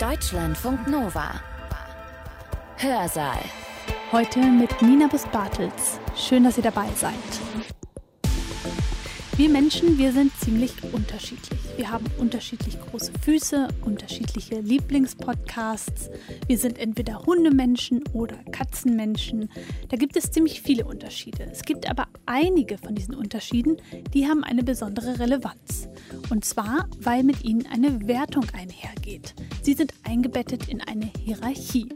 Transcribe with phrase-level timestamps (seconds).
[0.00, 1.40] Deutschlandfunk Nova.
[2.76, 3.40] Hörsaal.
[4.12, 5.98] Heute mit Nina Bus-Bartels.
[6.14, 7.14] Schön, dass ihr dabei seid.
[9.38, 11.65] Wir Menschen, wir sind ziemlich unterschiedlich.
[11.76, 16.10] Wir haben unterschiedlich große Füße, unterschiedliche Lieblingspodcasts.
[16.46, 19.50] Wir sind entweder Hundemenschen oder Katzenmenschen.
[19.90, 21.46] Da gibt es ziemlich viele Unterschiede.
[21.52, 23.76] Es gibt aber einige von diesen Unterschieden,
[24.14, 25.88] die haben eine besondere Relevanz.
[26.30, 29.34] Und zwar, weil mit ihnen eine Wertung einhergeht.
[29.60, 31.90] Sie sind eingebettet in eine Hierarchie.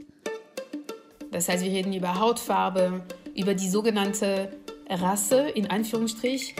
[1.30, 3.02] Das heißt, wir reden über Hautfarbe,
[3.34, 4.52] über die sogenannte
[4.90, 6.54] Rasse in Anführungsstrich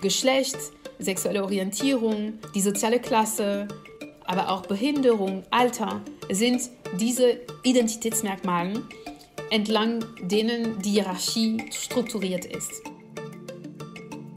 [0.00, 0.56] Geschlecht,
[1.00, 3.68] sexuelle Orientierung, die soziale Klasse,
[4.24, 6.00] aber auch Behinderung, Alter
[6.30, 6.62] sind
[6.98, 8.82] diese Identitätsmerkmale,
[9.50, 12.82] entlang denen die Hierarchie strukturiert ist.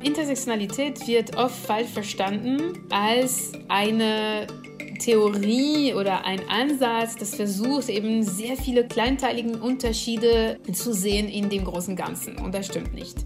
[0.02, 4.48] Intersektionalität wird oft falsch verstanden als eine
[5.00, 11.66] Theorie oder ein Ansatz, das versucht eben sehr viele kleinteiligen Unterschiede zu sehen in dem
[11.66, 12.38] großen Ganzen.
[12.38, 13.18] Und das stimmt nicht.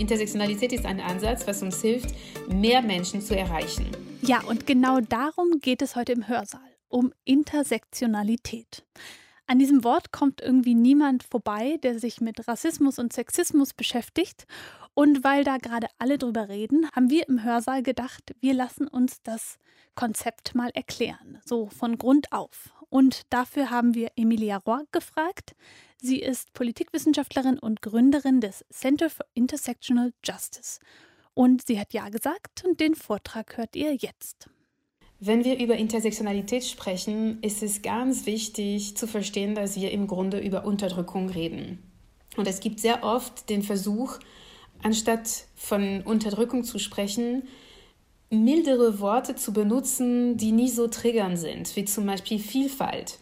[0.00, 2.14] Intersektionalität ist ein Ansatz, was uns hilft,
[2.48, 3.86] mehr Menschen zu erreichen.
[4.22, 8.84] Ja, und genau darum geht es heute im Hörsaal, um Intersektionalität.
[9.46, 14.46] An diesem Wort kommt irgendwie niemand vorbei, der sich mit Rassismus und Sexismus beschäftigt.
[14.94, 19.22] Und weil da gerade alle drüber reden, haben wir im Hörsaal gedacht, wir lassen uns
[19.22, 19.58] das
[19.94, 22.72] Konzept mal erklären, so von Grund auf.
[22.90, 25.54] Und dafür haben wir Emilia Roy gefragt.
[25.96, 30.80] Sie ist Politikwissenschaftlerin und Gründerin des Center for Intersectional Justice.
[31.34, 34.50] Und sie hat Ja gesagt und den Vortrag hört ihr jetzt.
[35.20, 40.40] Wenn wir über Intersektionalität sprechen, ist es ganz wichtig zu verstehen, dass wir im Grunde
[40.40, 41.78] über Unterdrückung reden.
[42.36, 44.18] Und es gibt sehr oft den Versuch,
[44.82, 47.42] anstatt von Unterdrückung zu sprechen,
[48.30, 53.18] mildere Worte zu benutzen, die nie so triggernd sind, wie zum Beispiel Vielfalt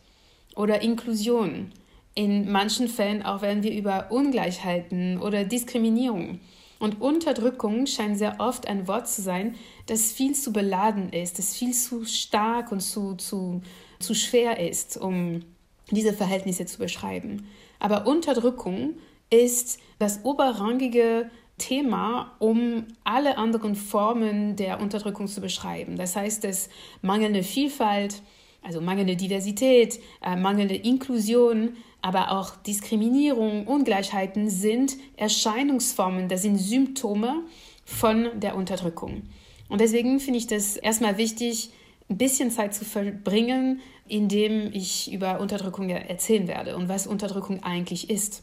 [0.54, 1.72] oder Inklusion
[2.14, 6.40] in manchen Fällen auch wenn wir über Ungleichheiten oder Diskriminierung.
[6.80, 9.54] Und Unterdrückung scheint sehr oft ein Wort zu sein,
[9.86, 13.62] das viel zu beladen ist, das viel zu stark und zu, zu,
[13.98, 15.42] zu schwer ist, um
[15.90, 17.46] diese Verhältnisse zu beschreiben.
[17.78, 18.94] Aber Unterdrückung
[19.30, 25.96] ist das oberrangige Thema, um alle anderen Formen der Unterdrückung zu beschreiben.
[25.96, 26.68] Das heißt, dass
[27.02, 28.22] mangelnde Vielfalt,
[28.62, 37.42] also mangelnde Diversität, äh, mangelnde Inklusion, aber auch Diskriminierung, Ungleichheiten sind Erscheinungsformen, das sind Symptome
[37.84, 39.22] von der Unterdrückung.
[39.68, 41.70] Und deswegen finde ich das erstmal wichtig,
[42.08, 48.08] ein bisschen Zeit zu verbringen, indem ich über Unterdrückung erzählen werde und was Unterdrückung eigentlich
[48.08, 48.42] ist.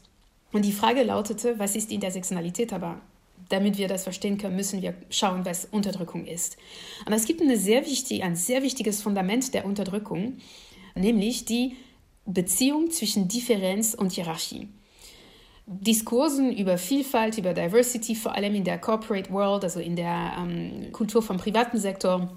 [0.52, 2.72] Und die Frage lautete, was ist Intersektionalität?
[2.72, 3.00] Aber
[3.48, 6.56] damit wir das verstehen können, müssen wir schauen, was Unterdrückung ist.
[7.06, 10.38] Und es gibt eine sehr wichtig, ein sehr wichtiges Fundament der Unterdrückung,
[10.94, 11.76] nämlich die
[12.24, 14.68] Beziehung zwischen Differenz und Hierarchie.
[15.66, 20.92] Diskursen über Vielfalt, über Diversity, vor allem in der Corporate World, also in der ähm,
[20.92, 22.30] Kultur vom privaten Sektor,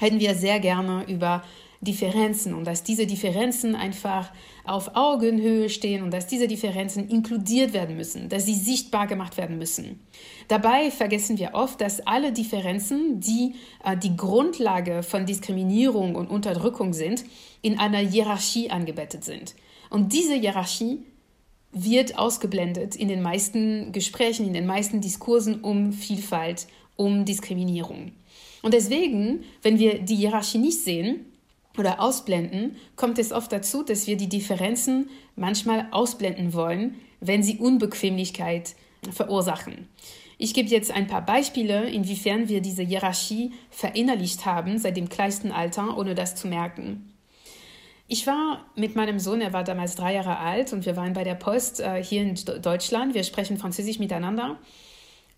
[0.00, 1.42] reden wir sehr gerne über
[1.80, 4.32] Differenzen und dass diese Differenzen einfach
[4.64, 9.58] auf Augenhöhe stehen und dass diese Differenzen inkludiert werden müssen, dass sie sichtbar gemacht werden
[9.58, 10.00] müssen.
[10.48, 16.92] Dabei vergessen wir oft, dass alle Differenzen, die äh, die Grundlage von Diskriminierung und Unterdrückung
[16.92, 17.24] sind,
[17.62, 19.54] in einer Hierarchie angebettet sind.
[19.88, 21.02] Und diese Hierarchie
[21.72, 26.66] wird ausgeblendet in den meisten Gesprächen, in den meisten Diskursen um Vielfalt,
[26.96, 28.12] um Diskriminierung.
[28.62, 31.26] Und deswegen, wenn wir die Hierarchie nicht sehen,
[31.78, 37.58] oder ausblenden, kommt es oft dazu, dass wir die Differenzen manchmal ausblenden wollen, wenn sie
[37.58, 38.74] Unbequemlichkeit
[39.12, 39.88] verursachen.
[40.40, 45.50] Ich gebe jetzt ein paar Beispiele, inwiefern wir diese Hierarchie verinnerlicht haben seit dem kleinsten
[45.50, 47.12] Alter, ohne das zu merken.
[48.06, 51.24] Ich war mit meinem Sohn, er war damals drei Jahre alt und wir waren bei
[51.24, 53.14] der Post äh, hier in Deutschland.
[53.14, 54.56] Wir sprechen Französisch miteinander.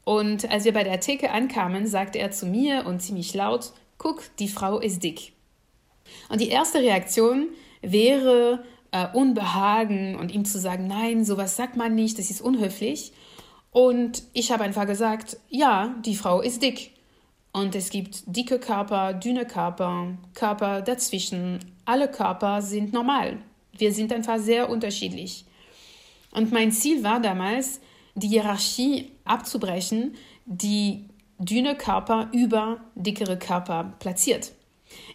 [0.05, 4.23] Und als wir bei der Theke ankamen, sagte er zu mir und ziemlich laut, guck,
[4.39, 5.33] die Frau ist dick.
[6.29, 7.49] Und die erste Reaktion
[7.83, 13.13] wäre äh, Unbehagen und ihm zu sagen, nein, sowas sagt man nicht, das ist unhöflich.
[13.71, 16.93] Und ich habe einfach gesagt, ja, die Frau ist dick.
[17.53, 21.59] Und es gibt dicke Körper, dünne Körper, Körper dazwischen.
[21.85, 23.39] Alle Körper sind normal.
[23.77, 25.45] Wir sind einfach sehr unterschiedlich.
[26.33, 27.81] Und mein Ziel war damals,
[28.15, 30.15] die Hierarchie abzubrechen,
[30.47, 31.07] die
[31.39, 34.53] dünne Körper über dickere Körper platziert.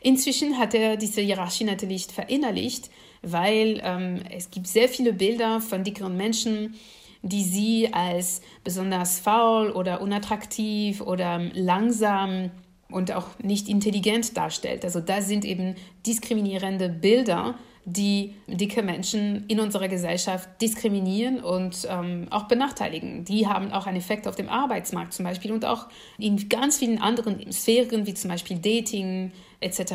[0.02, 2.90] Inzwischen hat er diese Hierarchie natürlich verinnerlicht,
[3.22, 6.76] weil ähm, es gibt sehr viele Bilder von dickeren Menschen,
[7.22, 12.52] die sie als besonders faul oder unattraktiv oder langsam
[12.92, 14.86] und auch nicht intelligent darstellt.
[14.86, 15.76] Also das sind eben
[16.06, 23.26] diskriminierende Bilder, die dicke Menschen in unserer Gesellschaft diskriminieren und ähm, auch benachteiligen.
[23.26, 25.88] Die haben auch einen Effekt auf dem Arbeitsmarkt zum Beispiel und auch
[26.18, 29.94] in ganz vielen anderen Sphären, wie zum Beispiel Dating etc.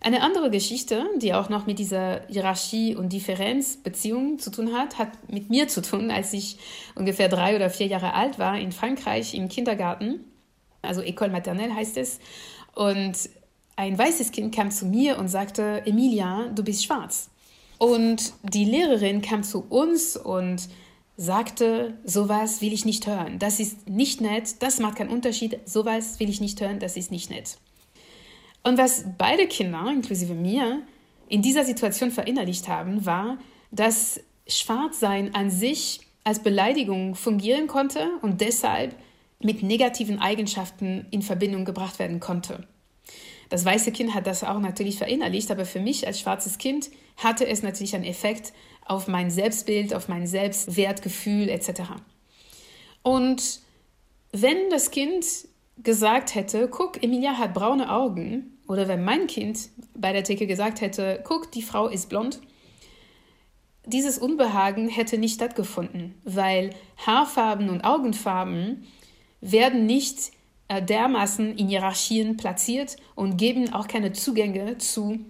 [0.00, 5.08] Eine andere Geschichte, die auch noch mit dieser Hierarchie- und Differenzbeziehung zu tun hat, hat
[5.30, 6.58] mit mir zu tun, als ich
[6.94, 10.20] ungefähr drei oder vier Jahre alt war in Frankreich im Kindergarten.
[10.82, 12.20] Also École maternelle heißt es.
[12.74, 13.16] Und
[13.76, 17.30] ein weißes Kind kam zu mir und sagte, Emilia, du bist schwarz.
[17.78, 20.68] Und die Lehrerin kam zu uns und
[21.18, 23.38] sagte, sowas will ich nicht hören.
[23.38, 27.10] Das ist nicht nett, das macht keinen Unterschied, sowas will ich nicht hören, das ist
[27.10, 27.58] nicht nett.
[28.62, 30.82] Und was beide Kinder, inklusive mir,
[31.28, 33.38] in dieser Situation verinnerlicht haben, war,
[33.70, 38.96] dass Schwarzsein an sich als Beleidigung fungieren konnte und deshalb
[39.40, 42.66] mit negativen Eigenschaften in Verbindung gebracht werden konnte.
[43.48, 47.46] Das weiße Kind hat das auch natürlich verinnerlicht, aber für mich als schwarzes Kind hatte
[47.46, 48.52] es natürlich einen Effekt
[48.84, 51.82] auf mein Selbstbild, auf mein Selbstwertgefühl etc.
[53.02, 53.60] Und
[54.32, 55.24] wenn das Kind
[55.82, 60.80] gesagt hätte, guck, Emilia hat braune Augen, oder wenn mein Kind bei der Theke gesagt
[60.80, 62.40] hätte, guck, die Frau ist blond,
[63.86, 66.70] dieses Unbehagen hätte nicht stattgefunden, weil
[67.06, 68.84] Haarfarben und Augenfarben
[69.40, 70.32] werden nicht
[70.68, 75.20] dermaßen in Hierarchien platziert und geben auch keine Zugänge zu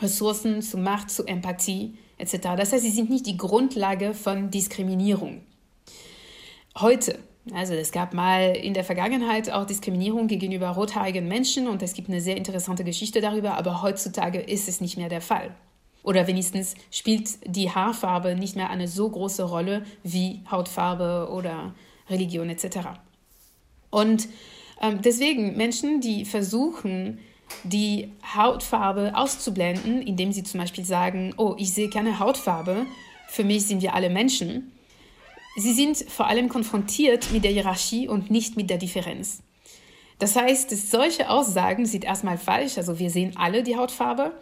[0.00, 2.38] Ressourcen, zu Macht, zu Empathie etc.
[2.56, 5.42] Das heißt, sie sind nicht die Grundlage von Diskriminierung.
[6.78, 7.18] Heute
[7.54, 12.08] also es gab mal in der Vergangenheit auch Diskriminierung gegenüber rothaarigen Menschen und es gibt
[12.08, 15.54] eine sehr interessante Geschichte darüber, aber heutzutage ist es nicht mehr der Fall.
[16.02, 21.74] Oder wenigstens spielt die Haarfarbe nicht mehr eine so große Rolle wie Hautfarbe oder
[22.08, 22.78] Religion etc.
[23.90, 24.28] Und
[24.80, 27.18] ähm, deswegen Menschen, die versuchen,
[27.64, 32.86] die Hautfarbe auszublenden, indem sie zum Beispiel sagen, oh, ich sehe keine Hautfarbe,
[33.28, 34.72] für mich sind wir alle Menschen,
[35.56, 39.42] Sie sind vor allem konfrontiert mit der Hierarchie und nicht mit der Differenz.
[40.18, 42.78] Das heißt, solche Aussagen sind erstmal falsch.
[42.78, 44.32] Also wir sehen alle die Hautfarbe.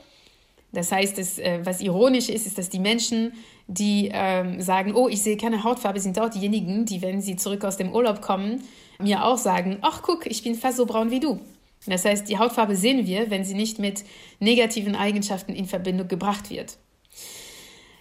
[0.72, 3.32] Das heißt, dass, äh, was ironisch ist, ist, dass die Menschen,
[3.66, 7.64] die ähm, sagen, oh, ich sehe keine Hautfarbe, sind auch diejenigen, die, wenn sie zurück
[7.64, 8.62] aus dem Urlaub kommen,
[8.98, 11.40] mir auch sagen, ach guck, ich bin fast so braun wie du.
[11.86, 14.04] Das heißt, die Hautfarbe sehen wir, wenn sie nicht mit
[14.40, 16.76] negativen Eigenschaften in Verbindung gebracht wird.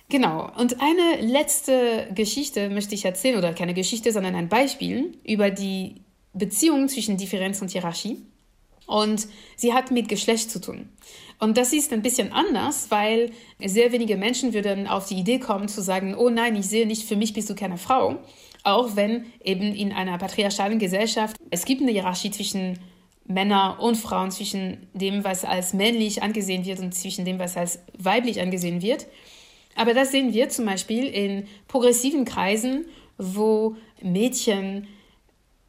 [0.09, 0.49] Genau.
[0.57, 6.01] Und eine letzte Geschichte möchte ich erzählen, oder keine Geschichte, sondern ein Beispiel über die
[6.33, 8.21] Beziehung zwischen Differenz und Hierarchie.
[8.87, 10.89] Und sie hat mit Geschlecht zu tun.
[11.39, 13.31] Und das ist ein bisschen anders, weil
[13.63, 17.03] sehr wenige Menschen würden auf die Idee kommen zu sagen, oh nein, ich sehe nicht,
[17.03, 18.17] für mich bist du keine Frau.
[18.63, 22.79] Auch wenn eben in einer patriarchalen Gesellschaft es gibt eine Hierarchie zwischen
[23.25, 27.79] Männern und Frauen, zwischen dem, was als männlich angesehen wird und zwischen dem, was als
[27.97, 29.05] weiblich angesehen wird.
[29.75, 32.85] Aber das sehen wir zum Beispiel in progressiven Kreisen,
[33.17, 34.87] wo Mädchen,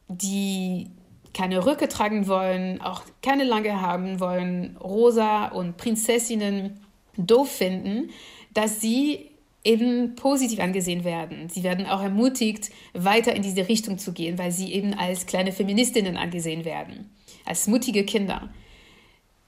[0.08, 0.86] die
[1.34, 6.80] keine Röcke tragen wollen, auch keine lange haben wollen, rosa und Prinzessinnen
[7.16, 8.10] doof finden,
[8.54, 9.30] dass sie
[9.64, 11.48] eben positiv angesehen werden.
[11.48, 15.52] Sie werden auch ermutigt, weiter in diese Richtung zu gehen, weil sie eben als kleine
[15.52, 17.10] Feministinnen angesehen werden,
[17.44, 18.48] als mutige Kinder.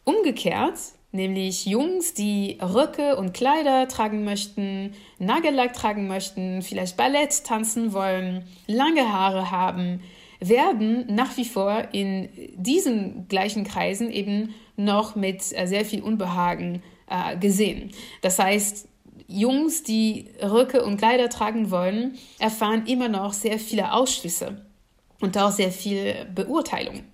[0.05, 0.79] Umgekehrt
[1.13, 8.45] nämlich Jungs, die Röcke und Kleider tragen möchten, Nagellack tragen möchten, vielleicht Ballett tanzen wollen,
[8.67, 10.03] lange Haare haben,
[10.41, 16.83] werden nach wie vor in diesen gleichen Kreisen eben noch mit äh, sehr viel Unbehagen
[17.09, 17.91] äh, gesehen.
[18.23, 18.89] Das heißt,
[19.29, 24.65] Jungs, die Röcke und Kleider tragen wollen, erfahren immer noch sehr viele Ausschlüsse
[25.21, 27.05] und auch sehr viel Beurteilung.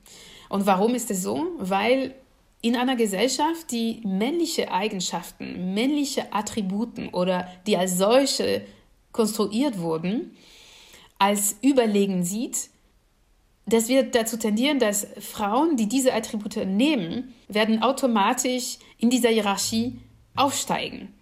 [0.48, 1.46] Und warum ist es so?
[1.58, 2.14] Weil
[2.62, 8.62] in einer Gesellschaft, die männliche Eigenschaften, männliche Attributen oder die als solche
[9.12, 10.36] konstruiert wurden,
[11.18, 12.70] als überlegen sieht,
[13.66, 19.98] das wird dazu tendieren, dass Frauen, die diese Attribute nehmen, werden automatisch in dieser Hierarchie
[20.36, 21.12] aufsteigen.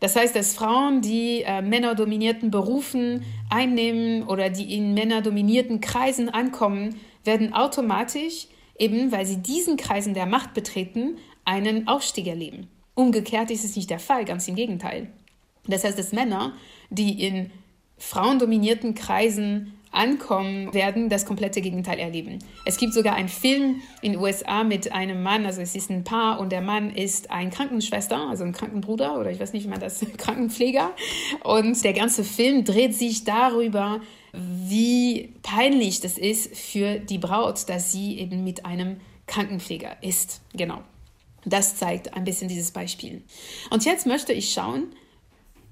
[0.00, 6.96] Das heißt, dass Frauen, die äh, männerdominierten Berufen einnehmen oder die in männerdominierten Kreisen ankommen,
[7.24, 8.48] werden automatisch
[8.78, 12.68] eben weil sie diesen Kreisen der Macht betreten, einen Aufstieg erleben.
[12.94, 15.08] Umgekehrt ist es nicht der Fall, ganz im Gegenteil.
[15.66, 16.54] Das heißt, dass Männer,
[16.90, 17.50] die in
[17.98, 22.38] frauendominierten Kreisen ankommen, werden das komplette Gegenteil erleben.
[22.64, 26.04] Es gibt sogar einen Film in den USA mit einem Mann, also es ist ein
[26.04, 29.70] Paar und der Mann ist ein Krankenschwester, also ein Krankenbruder oder ich weiß nicht, wie
[29.70, 30.92] man das, Krankenpfleger.
[31.42, 34.00] Und der ganze Film dreht sich darüber,
[34.32, 40.40] wie peinlich das ist für die Braut, dass sie eben mit einem Krankenpfleger ist.
[40.54, 40.82] Genau.
[41.44, 43.22] Das zeigt ein bisschen dieses Beispiel.
[43.70, 44.94] Und jetzt möchte ich schauen,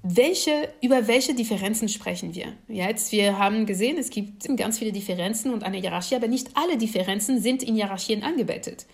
[0.03, 2.53] welche, über welche Differenzen sprechen wir?
[2.67, 6.77] Jetzt, wir haben gesehen, es gibt ganz viele Differenzen und eine Hierarchie, aber nicht alle
[6.77, 8.85] Differenzen sind in Hierarchien angebettet.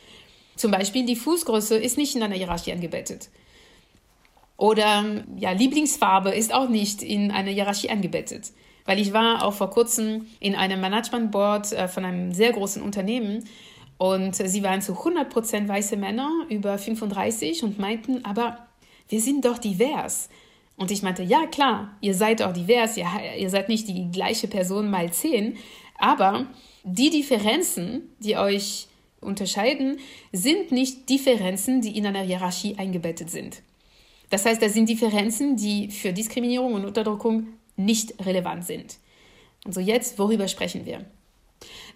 [0.55, 3.29] Zum Beispiel die Fußgröße ist nicht in einer Hierarchie angebettet.
[4.55, 8.51] Oder ja, Lieblingsfarbe ist auch nicht in eine Hierarchie angebettet.
[8.85, 12.83] Weil ich war auch vor kurzem in einem Management Board äh, von einem sehr großen
[12.83, 13.45] Unternehmen
[13.97, 18.67] und sie waren zu 100% weiße Männer über 35 und meinten, aber
[19.09, 20.29] wir sind doch divers.
[20.79, 23.05] Und ich meinte, ja klar, ihr seid auch divers, ihr,
[23.37, 25.57] ihr seid nicht die gleiche Person mal zehn,
[25.97, 26.47] aber
[26.85, 28.87] die Differenzen, die euch
[29.19, 29.99] unterscheiden,
[30.31, 33.61] sind nicht Differenzen, die in einer Hierarchie eingebettet sind.
[34.29, 38.99] Das heißt, das sind Differenzen, die für Diskriminierung und Unterdrückung nicht relevant sind.
[39.65, 41.05] Und so jetzt, worüber sprechen wir?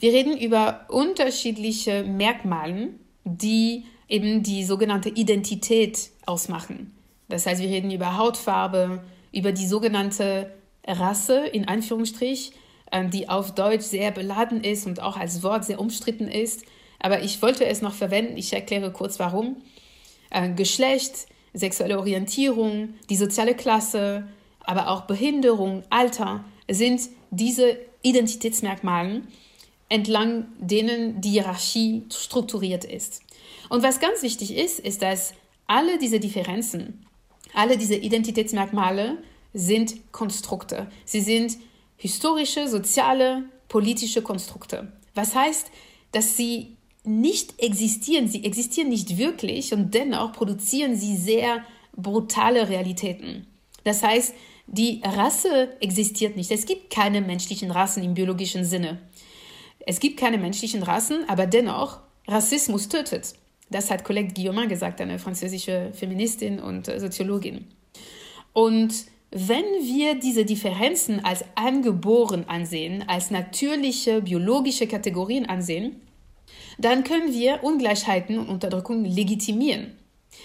[0.01, 2.89] Wir reden über unterschiedliche Merkmale,
[3.23, 6.93] die eben die sogenannte Identität ausmachen.
[7.33, 10.53] Das heißt, wir reden über Hautfarbe, über die sogenannte
[10.85, 12.51] Rasse in Anführungsstrich,
[12.91, 16.63] ähm, die auf Deutsch sehr beladen ist und auch als Wort sehr umstritten ist.
[16.99, 18.37] Aber ich wollte es noch verwenden.
[18.37, 19.57] Ich erkläre kurz warum.
[20.29, 21.25] Äh, Geschlecht,
[21.55, 24.27] sexuelle Orientierung, die soziale Klasse,
[24.63, 29.23] aber auch Behinderung, Alter sind diese Identitätsmerkmale,
[29.89, 33.23] entlang denen die Hierarchie strukturiert ist.
[33.69, 35.33] Und was ganz wichtig ist, ist, dass
[35.65, 37.03] alle diese Differenzen
[37.53, 39.17] alle diese Identitätsmerkmale
[39.53, 40.87] sind Konstrukte.
[41.05, 41.57] Sie sind
[41.95, 44.91] historische, soziale, politische Konstrukte.
[45.15, 45.69] Was heißt,
[46.11, 53.47] dass sie nicht existieren, sie existieren nicht wirklich und dennoch produzieren sie sehr brutale Realitäten.
[53.83, 54.33] Das heißt,
[54.67, 56.49] die Rasse existiert nicht.
[56.51, 58.99] Es gibt keine menschlichen Rassen im biologischen Sinne.
[59.85, 63.33] Es gibt keine menschlichen Rassen, aber dennoch, Rassismus tötet.
[63.73, 67.65] Das hat Colette Guillaumin gesagt, eine französische Feministin und äh, Soziologin.
[68.53, 68.93] Und
[69.31, 76.01] wenn wir diese Differenzen als angeboren ansehen, als natürliche biologische Kategorien ansehen,
[76.77, 79.97] dann können wir Ungleichheiten und Unterdrückung legitimieren,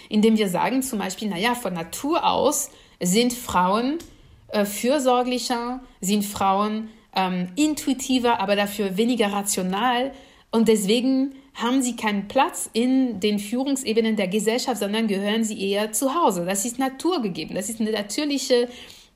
[0.09, 3.99] indem wir sagen zum Beispiel, naja, von Natur aus sind Frauen
[4.47, 10.13] äh, fürsorglicher, sind Frauen ähm, intuitiver, aber dafür weniger rational
[10.51, 15.91] und deswegen haben sie keinen Platz in den Führungsebenen der Gesellschaft, sondern gehören sie eher
[15.91, 16.45] zu Hause.
[16.45, 17.55] Das ist naturgegeben.
[17.55, 18.69] Das ist eine natürliche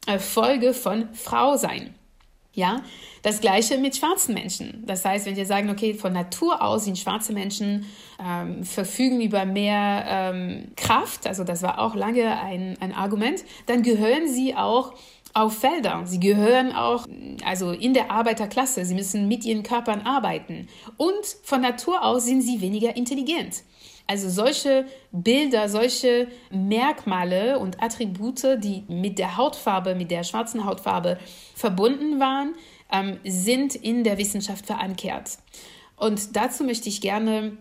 [0.07, 1.95] äh, Folge von Frau sein.
[2.55, 2.83] Ja,
[3.23, 4.83] das gleiche mit schwarzen Menschen.
[4.85, 7.88] Das heißt, wenn wir sagen, okay, von Natur aus sind schwarze Menschen
[8.23, 13.81] ähm, verfügen über mehr ähm, Kraft, also das war auch lange ein, ein Argument, dann
[13.81, 14.93] gehören sie auch
[15.33, 16.03] auf Felder.
[16.05, 17.07] Sie gehören auch
[17.43, 18.85] also in der Arbeiterklasse.
[18.85, 20.67] Sie müssen mit ihren Körpern arbeiten.
[20.97, 23.63] Und von Natur aus sind sie weniger intelligent.
[24.05, 31.17] Also solche Bilder, solche Merkmale und Attribute, die mit der Hautfarbe, mit der schwarzen Hautfarbe
[31.55, 32.53] verbunden waren,
[32.91, 35.37] ähm, sind in der Wissenschaft verankert.
[35.95, 37.57] Und dazu möchte ich gerne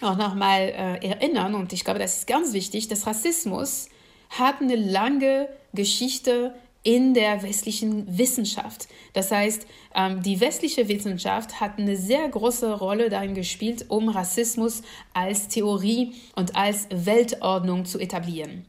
[0.00, 3.88] auch nochmal äh, erinnern, und ich glaube, das ist ganz wichtig, dass Rassismus
[4.30, 6.54] hat eine lange Geschichte
[6.84, 8.88] in der westlichen Wissenschaft.
[9.14, 14.82] Das heißt, ähm, die westliche Wissenschaft hat eine sehr große Rolle darin gespielt, um Rassismus
[15.14, 18.66] als Theorie und als Weltordnung zu etablieren.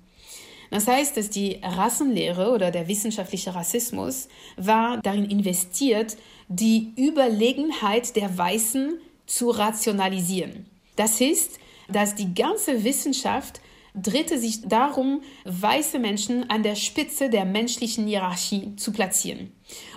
[0.71, 6.17] Das heißt, dass die Rassenlehre oder der wissenschaftliche Rassismus war darin investiert,
[6.47, 10.65] die Überlegenheit der Weißen zu rationalisieren.
[10.95, 13.61] Das ist, dass die ganze Wissenschaft
[13.95, 19.51] drehte sich darum, weiße Menschen an der Spitze der menschlichen Hierarchie zu platzieren.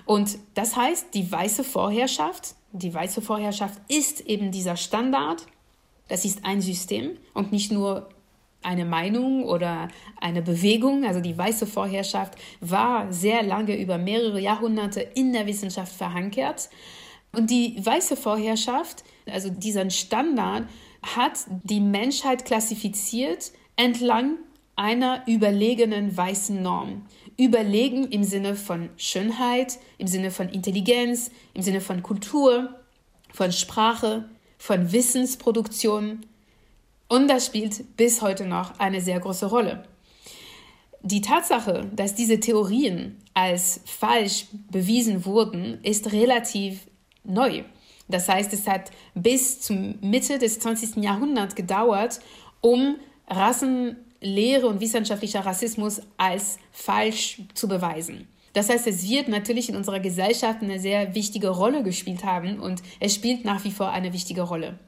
[0.06, 5.46] Und das heißt, die weiße Vorherrschaft, die weiße Vorherrschaft ist eben dieser Standard.
[6.08, 8.08] Das ist ein System und nicht nur
[8.62, 9.88] eine Meinung oder
[10.20, 11.04] eine Bewegung.
[11.04, 16.68] Also die weiße Vorherrschaft war sehr lange über mehrere Jahrhunderte in der Wissenschaft verankert.
[17.32, 20.66] Und die weiße Vorherrschaft, also diesen Standard,
[21.02, 24.36] hat die Menschheit klassifiziert entlang
[24.76, 27.06] einer überlegenen weißen Norm.
[27.38, 32.74] Überlegen im Sinne von Schönheit, im Sinne von Intelligenz, im Sinne von Kultur,
[33.32, 36.26] von Sprache, von Wissensproduktion.
[37.08, 39.84] Und das spielt bis heute noch eine sehr große Rolle.
[41.02, 46.88] Die Tatsache, dass diese Theorien als falsch bewiesen wurden, ist relativ
[47.22, 47.62] neu.
[48.08, 50.96] Das heißt, es hat bis zur Mitte des 20.
[50.96, 52.18] Jahrhunderts gedauert,
[52.60, 52.96] um
[53.28, 58.28] Rassenlehre und wissenschaftlicher Rassismus als falsch zu beweisen.
[58.52, 62.82] Das heißt, es wird natürlich in unserer Gesellschaft eine sehr wichtige Rolle gespielt haben und
[62.98, 64.78] es spielt nach wie vor eine wichtige Rolle.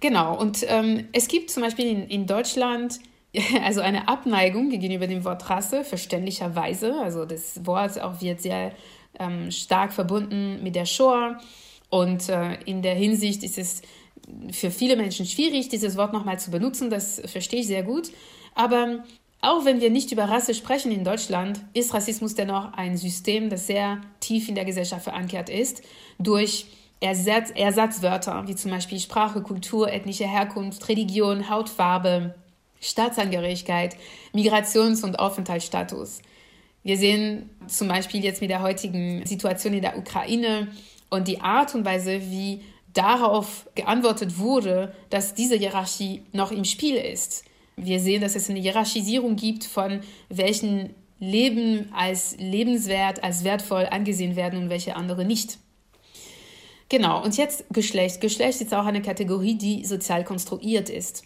[0.00, 2.98] Genau, und ähm, es gibt zum Beispiel in, in Deutschland
[3.64, 6.94] also eine Abneigung gegenüber dem Wort Rasse, verständlicherweise.
[7.00, 8.72] Also das Wort auch wird sehr
[9.18, 11.38] ähm, stark verbunden mit der Shoah.
[11.88, 13.82] Und äh, in der Hinsicht ist es
[14.50, 16.90] für viele Menschen schwierig, dieses Wort nochmal zu benutzen.
[16.90, 18.10] Das verstehe ich sehr gut.
[18.54, 19.04] Aber
[19.40, 23.66] auch wenn wir nicht über Rasse sprechen in Deutschland, ist Rassismus dennoch ein System, das
[23.66, 25.82] sehr tief in der Gesellschaft verankert ist,
[26.18, 26.66] durch
[27.00, 32.34] Ersatz, Ersatzwörter wie zum Beispiel Sprache, Kultur, ethnische Herkunft, Religion, Hautfarbe,
[32.80, 33.96] Staatsangehörigkeit,
[34.32, 36.22] Migrations- und Aufenthaltsstatus.
[36.82, 40.68] Wir sehen zum Beispiel jetzt mit der heutigen Situation in der Ukraine
[41.10, 42.62] und die Art und Weise, wie
[42.96, 47.44] darauf geantwortet wurde, dass diese Hierarchie noch im Spiel ist.
[47.76, 54.36] Wir sehen, dass es eine Hierarchisierung gibt von welchen Leben als lebenswert, als wertvoll angesehen
[54.36, 55.58] werden und welche andere nicht.
[56.88, 58.20] Genau, und jetzt Geschlecht.
[58.20, 61.24] Geschlecht ist auch eine Kategorie, die sozial konstruiert ist.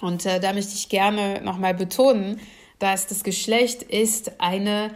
[0.00, 2.40] Und äh, da möchte ich gerne nochmal betonen,
[2.78, 4.94] dass das Geschlecht ist eine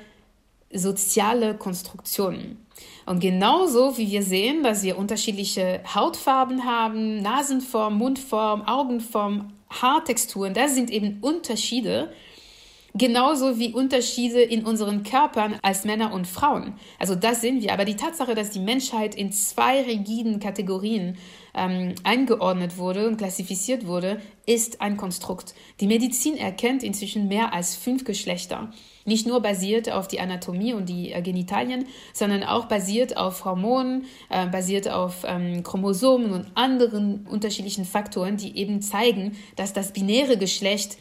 [0.72, 2.58] soziale Konstruktion.
[3.06, 10.74] Und genauso wie wir sehen, dass wir unterschiedliche Hautfarben haben, Nasenform, Mundform, Augenform, Haartexturen, das
[10.74, 12.12] sind eben Unterschiede,
[12.94, 16.74] genauso wie Unterschiede in unseren Körpern als Männer und Frauen.
[16.98, 17.72] Also das sehen wir.
[17.72, 21.18] Aber die Tatsache, dass die Menschheit in zwei rigiden Kategorien
[21.54, 25.54] ähm, eingeordnet wurde und klassifiziert wurde, ist ein Konstrukt.
[25.80, 28.72] Die Medizin erkennt inzwischen mehr als fünf Geschlechter.
[29.04, 34.06] Nicht nur basiert auf die Anatomie und die äh, Genitalien, sondern auch basiert auf Hormonen,
[34.30, 40.38] äh, basiert auf ähm, Chromosomen und anderen unterschiedlichen Faktoren, die eben zeigen, dass das binäre
[40.38, 40.96] Geschlecht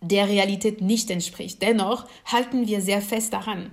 [0.00, 1.62] der Realität nicht entspricht.
[1.62, 3.70] Dennoch halten wir sehr fest daran.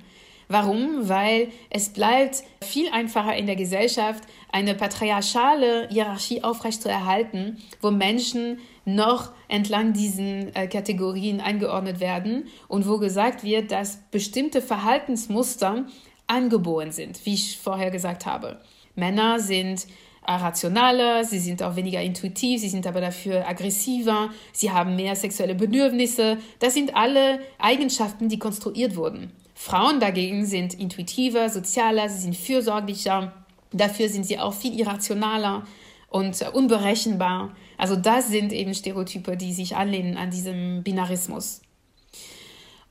[0.51, 1.07] Warum?
[1.07, 9.31] Weil es bleibt viel einfacher in der Gesellschaft, eine patriarchale Hierarchie aufrechtzuerhalten, wo Menschen noch
[9.47, 15.85] entlang diesen äh, Kategorien eingeordnet werden und wo gesagt wird, dass bestimmte Verhaltensmuster
[16.27, 18.59] angeboren sind, wie ich vorher gesagt habe.
[18.95, 19.87] Männer sind
[20.23, 25.55] rationaler, sie sind auch weniger intuitiv, sie sind aber dafür aggressiver, sie haben mehr sexuelle
[25.55, 26.39] Bedürfnisse.
[26.59, 29.31] Das sind alle Eigenschaften, die konstruiert wurden.
[29.63, 33.31] Frauen dagegen sind intuitiver, sozialer, sie sind fürsorglicher,
[33.71, 35.67] dafür sind sie auch viel irrationaler
[36.09, 37.55] und unberechenbar.
[37.77, 41.61] Also das sind eben Stereotype, die sich anlehnen an diesem Binarismus.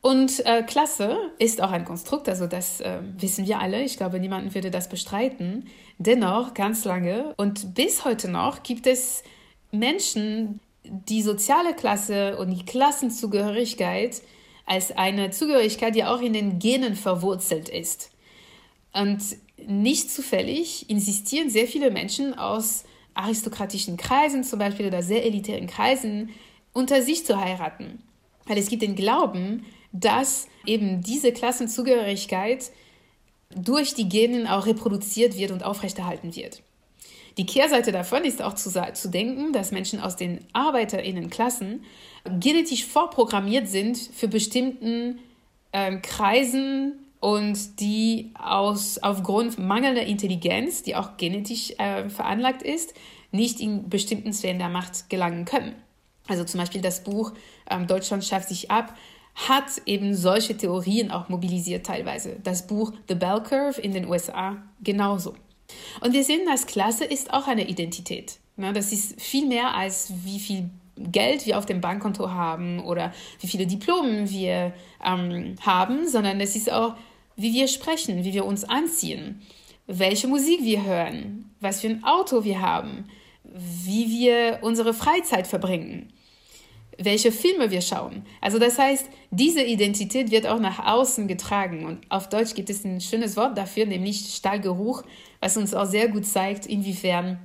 [0.01, 3.83] Und äh, Klasse ist auch ein Konstrukt, also das äh, wissen wir alle.
[3.83, 5.67] Ich glaube, niemand würde das bestreiten.
[5.99, 9.25] Dennoch, ganz lange und bis heute noch gibt es
[9.73, 14.23] Menschen, die soziale Klasse und die Klassenzugehörigkeit
[14.71, 18.13] als eine Zugehörigkeit, die auch in den Genen verwurzelt ist.
[18.93, 19.21] Und
[19.67, 26.31] nicht zufällig insistieren sehr viele Menschen aus aristokratischen Kreisen zum Beispiel oder sehr elitären Kreisen
[26.73, 28.01] unter sich zu heiraten.
[28.47, 32.71] Weil es gibt den Glauben, dass eben diese Klassenzugehörigkeit
[33.51, 36.63] durch die Genen auch reproduziert wird und aufrechterhalten wird.
[37.41, 41.87] Die Kehrseite davon ist auch zu, zu denken, dass Menschen aus den ArbeiterInnenklassen
[42.39, 45.21] genetisch vorprogrammiert sind für bestimmten
[45.73, 52.93] äh, Kreisen und die aus, aufgrund mangelnder Intelligenz, die auch genetisch äh, veranlagt ist,
[53.33, 55.75] nicht in bestimmten Sphären der Macht gelangen können.
[56.29, 57.33] Also zum Beispiel das Buch
[57.71, 58.95] ähm, Deutschland schafft sich ab
[59.49, 62.37] hat eben solche Theorien auch mobilisiert teilweise.
[62.43, 65.35] Das Buch The Bell Curve in den USA genauso.
[66.01, 68.39] Und wir sehen, dass Klasse ist auch eine Identität.
[68.57, 73.47] Das ist viel mehr als wie viel Geld wir auf dem Bankkonto haben oder wie
[73.47, 74.73] viele Diplomen wir
[75.05, 76.95] ähm, haben, sondern es ist auch,
[77.37, 79.41] wie wir sprechen, wie wir uns anziehen,
[79.87, 83.07] welche Musik wir hören, was für ein Auto wir haben,
[83.45, 86.13] wie wir unsere Freizeit verbringen,
[87.03, 88.25] welche Filme wir schauen.
[88.41, 91.87] Also das heißt, diese Identität wird auch nach außen getragen.
[91.87, 95.03] Und auf Deutsch gibt es ein schönes Wort dafür, nämlich Stahlgeruch,
[95.41, 97.39] was uns auch sehr gut zeigt, inwiefern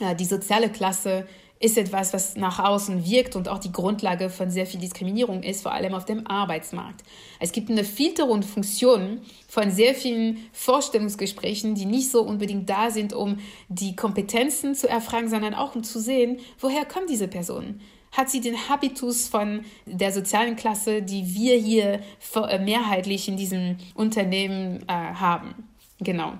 [0.00, 1.26] äh, die soziale Klasse
[1.62, 5.62] ist etwas, was nach außen wirkt und auch die Grundlage von sehr viel Diskriminierung ist,
[5.62, 7.02] vor allem auf dem Arbeitsmarkt.
[7.38, 13.12] Es gibt eine Filterung Funktion von sehr vielen Vorstellungsgesprächen, die nicht so unbedingt da sind,
[13.12, 17.82] um die Kompetenzen zu erfragen, sondern auch um zu sehen, woher kommt diese Person?
[18.12, 22.00] Hat sie den Habitus von der sozialen Klasse, die wir hier
[22.34, 25.54] äh, mehrheitlich in diesem Unternehmen äh, haben?
[26.00, 26.32] Genau.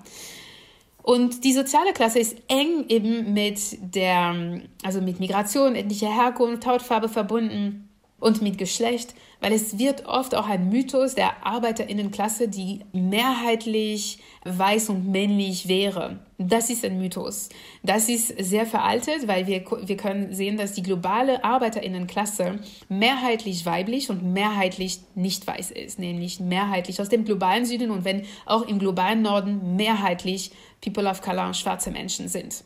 [1.03, 3.59] Und die soziale Klasse ist eng eben mit
[3.95, 10.35] der, also mit Migration, ethnischer Herkunft, Hautfarbe verbunden und mit Geschlecht, weil es wird oft
[10.35, 16.19] auch ein Mythos der Arbeiterinnenklasse, die mehrheitlich weiß und männlich wäre.
[16.47, 17.49] Das ist ein Mythos.
[17.83, 24.09] Das ist sehr veraltet, weil wir, wir können sehen, dass die globale Arbeiterinnenklasse mehrheitlich weiblich
[24.09, 28.79] und mehrheitlich nicht weiß ist, nämlich mehrheitlich aus dem globalen Süden und wenn auch im
[28.79, 30.51] globalen Norden mehrheitlich
[30.81, 32.63] People of Color, schwarze Menschen sind.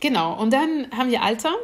[0.00, 1.54] Genau, und dann haben wir Alter.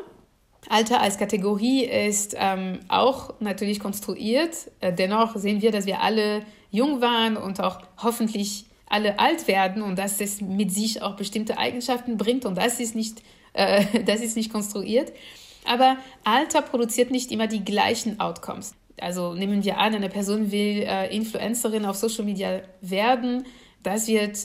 [0.68, 4.70] Alter als Kategorie ist ähm, auch natürlich konstruiert.
[4.80, 9.83] Äh, dennoch sehen wir, dass wir alle jung waren und auch hoffentlich alle alt werden
[9.83, 13.22] und dass es mit sich auch bestimmte Eigenschaften bringt und das ist nicht,
[13.53, 15.12] äh, das ist nicht konstruiert.
[15.64, 18.74] Aber Alter produziert nicht immer die gleichen Outcomes.
[19.01, 23.44] Also nehmen wir an, eine Person will äh, Influencerin auf Social Media werden.
[23.83, 24.38] Das wird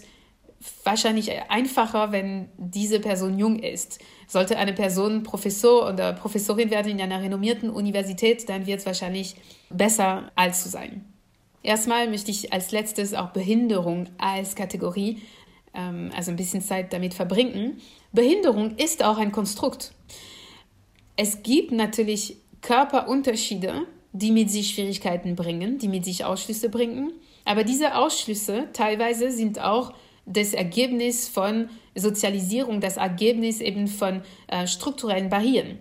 [0.83, 3.99] wahrscheinlich einfacher, wenn diese Person jung ist.
[4.27, 9.35] Sollte eine Person Professor oder Professorin werden in einer renommierten Universität, dann wird es wahrscheinlich
[9.69, 11.12] besser alt zu sein.
[11.63, 15.21] Erstmal möchte ich als letztes auch Behinderung als Kategorie,
[15.73, 17.77] ähm, also ein bisschen Zeit damit verbringen.
[18.11, 19.93] Behinderung ist auch ein Konstrukt.
[21.15, 27.13] Es gibt natürlich Körperunterschiede, die mit sich Schwierigkeiten bringen, die mit sich Ausschlüsse bringen.
[27.45, 29.93] Aber diese Ausschlüsse teilweise sind auch
[30.25, 35.79] das Ergebnis von Sozialisierung, das Ergebnis eben von äh, strukturellen Barrieren.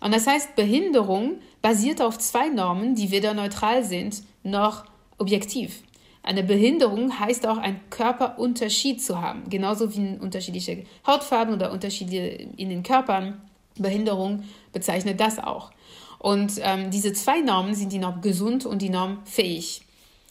[0.00, 4.84] Und das heißt, Behinderung basiert auf zwei Normen, die weder neutral sind noch
[5.18, 5.82] objektiv.
[6.22, 12.70] Eine Behinderung heißt auch, einen Körperunterschied zu haben, genauso wie unterschiedliche Hautfarben oder Unterschiede in
[12.70, 13.42] den Körpern.
[13.76, 15.70] Behinderung bezeichnet das auch.
[16.18, 19.82] Und ähm, diese zwei Normen sind die Norm gesund und die Norm fähig.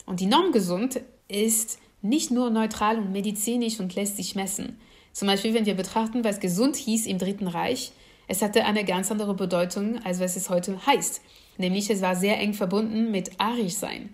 [0.08, 4.80] Und die Norm gesund ist nicht nur neutral und medizinisch und lässt sich messen.
[5.12, 7.92] Zum Beispiel, wenn wir betrachten, was gesund hieß im Dritten Reich,
[8.28, 11.22] es hatte eine ganz andere Bedeutung, als was es heute heißt.
[11.58, 14.10] Nämlich, es war sehr eng verbunden mit arisch sein.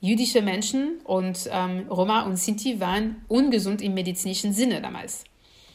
[0.00, 5.24] Jüdische Menschen und ähm, Roma und Sinti waren ungesund im medizinischen Sinne damals.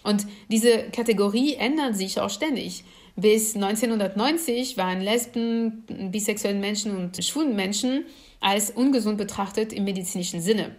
[0.04, 2.84] Und diese Kategorie ändert sich auch ständig.
[3.16, 8.06] Bis 1990 waren Lesben, bisexuellen Menschen und schwulen Menschen
[8.40, 10.76] als ungesund betrachtet im medizinischen Sinne.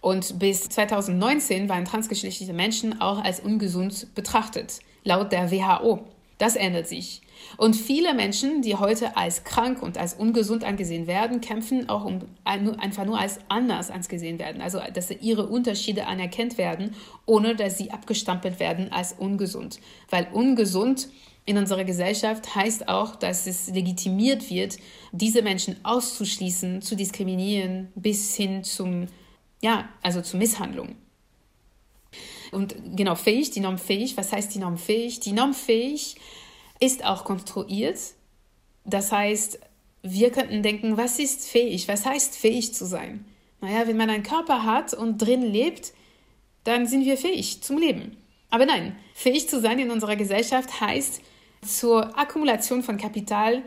[0.00, 6.06] Und bis 2019 waren transgeschlechtliche Menschen auch als ungesund betrachtet, laut der WHO.
[6.42, 7.22] Das ändert sich.
[7.56, 12.18] Und viele Menschen, die heute als krank und als ungesund angesehen werden, kämpfen auch um
[12.42, 14.60] einfach nur als anders angesehen werden.
[14.60, 19.78] Also, dass ihre Unterschiede anerkannt werden, ohne dass sie abgestampelt werden als ungesund.
[20.10, 21.10] Weil ungesund
[21.44, 24.78] in unserer Gesellschaft heißt auch, dass es legitimiert wird,
[25.12, 29.06] diese Menschen auszuschließen, zu diskriminieren, bis hin zum
[29.60, 30.96] ja, also zu Misshandlungen.
[32.52, 35.20] Und genau, fähig, die Norm fähig, was heißt die Norm fähig?
[35.20, 36.16] Die Norm fähig
[36.78, 37.98] ist auch konstruiert.
[38.84, 39.58] Das heißt,
[40.02, 41.88] wir könnten denken, was ist fähig?
[41.88, 43.24] Was heißt fähig zu sein?
[43.60, 45.92] Naja, wenn man einen Körper hat und drin lebt,
[46.64, 48.16] dann sind wir fähig zum Leben.
[48.50, 51.22] Aber nein, fähig zu sein in unserer Gesellschaft heißt,
[51.66, 53.62] zur Akkumulation von Kapital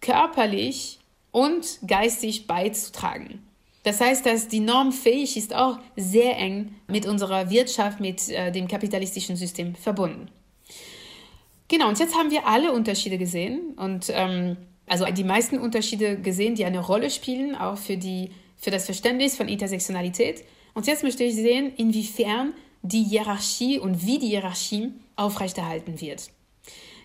[0.00, 1.00] körperlich
[1.32, 3.42] und geistig beizutragen.
[3.84, 8.50] Das heißt, dass die Norm fähig ist auch sehr eng mit unserer Wirtschaft, mit äh,
[8.50, 10.28] dem kapitalistischen System verbunden.
[11.68, 16.54] Genau, und jetzt haben wir alle Unterschiede gesehen und ähm, also die meisten Unterschiede gesehen,
[16.54, 20.44] die eine Rolle spielen, auch für, die, für das Verständnis von Intersektionalität.
[20.74, 26.30] Und jetzt möchte ich sehen, inwiefern die Hierarchie und wie die Hierarchie aufrechterhalten wird.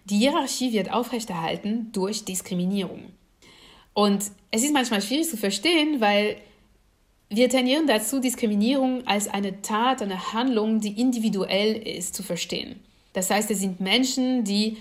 [0.06, 3.12] Die Hierarchie wird aufrechterhalten durch Diskriminierung.
[3.94, 6.38] Und es ist manchmal schwierig zu verstehen, weil
[7.30, 12.80] wir tendieren dazu, Diskriminierung als eine Tat, eine Handlung, die individuell ist, zu verstehen.
[13.14, 14.78] Das heißt, es sind Menschen, die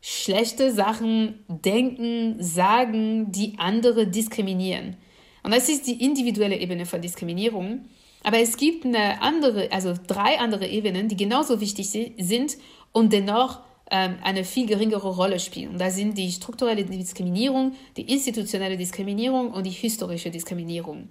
[0.00, 4.96] schlechte Sachen denken, sagen, die andere diskriminieren.
[5.42, 7.84] Und das ist die individuelle Ebene von Diskriminierung.
[8.22, 12.56] Aber es gibt eine andere, also drei andere Ebenen, die genauso wichtig sind
[12.92, 15.72] und dennoch ähm, eine viel geringere Rolle spielen.
[15.72, 21.08] Und da sind die strukturelle Diskriminierung, die institutionelle Diskriminierung und die historische Diskriminierung.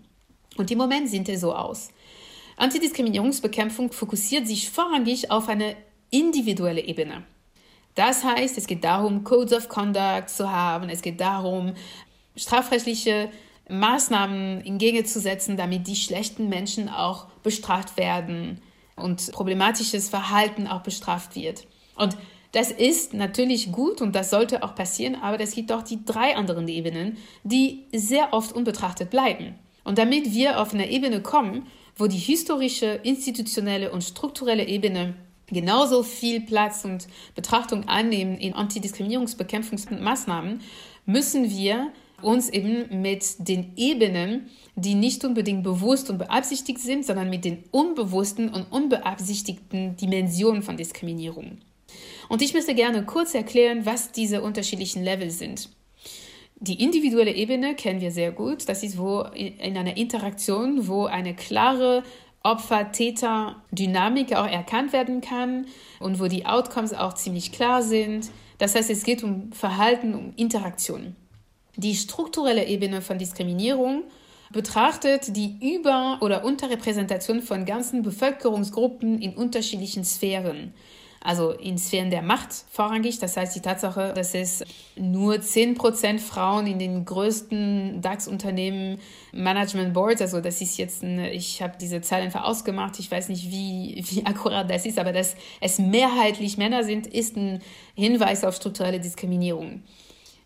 [0.58, 1.90] Und im Moment sieht es so aus.
[2.58, 5.76] Antidiskriminierungsbekämpfung fokussiert sich vorrangig auf eine
[6.12, 7.24] individuelle Ebene.
[7.96, 11.74] Das heißt, es geht darum, Codes of Conduct zu haben, es geht darum,
[12.36, 13.30] strafrechtliche
[13.70, 18.62] Maßnahmen in Gänge zu setzen, damit die schlechten Menschen auch bestraft werden
[18.96, 21.66] und problematisches Verhalten auch bestraft wird.
[21.96, 22.18] Und
[22.52, 26.36] das ist natürlich gut und das sollte auch passieren, aber es gibt auch die drei
[26.36, 29.56] anderen Ebenen, die sehr oft unbetrachtet bleiben.
[29.84, 35.16] Und damit wir auf eine Ebene kommen, wo die historische, institutionelle und strukturelle Ebene
[35.48, 40.62] genauso viel Platz und Betrachtung annehmen in Antidiskriminierungsbekämpfungsmaßnahmen,
[41.06, 41.92] müssen wir
[42.22, 47.64] uns eben mit den Ebenen, die nicht unbedingt bewusst und beabsichtigt sind, sondern mit den
[47.72, 51.60] unbewussten und unbeabsichtigten Dimensionen von Diskriminierung.
[52.30, 55.70] Und ich möchte gerne kurz erklären, was diese unterschiedlichen Level sind.
[56.64, 58.70] Die individuelle Ebene kennen wir sehr gut.
[58.70, 62.04] Das ist wo in einer Interaktion, wo eine klare
[62.42, 65.66] Opfer-Täter-Dynamik auch erkannt werden kann
[66.00, 68.32] und wo die Outcomes auch ziemlich klar sind.
[68.60, 71.18] Das heißt, es geht um Verhalten, um Interaktion.
[71.76, 74.04] Die strukturelle Ebene von Diskriminierung
[74.54, 80.74] betrachtet die Über- oder Unterrepräsentation von ganzen Bevölkerungsgruppen in unterschiedlichen Sphären
[81.24, 83.18] also in Sphären der Macht vorrangig.
[83.20, 84.64] Das heißt, die Tatsache, dass es
[84.96, 89.00] nur 10% Frauen in den größten DAX-Unternehmen
[89.32, 93.30] Management Boards, also das ist jetzt, ein, ich habe diese Zahl einfach ausgemacht, ich weiß
[93.30, 97.62] nicht, wie, wie akkurat das ist, aber dass es mehrheitlich Männer sind, ist ein
[97.96, 99.82] Hinweis auf strukturelle Diskriminierung.